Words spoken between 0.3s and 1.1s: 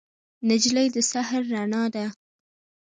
نجلۍ د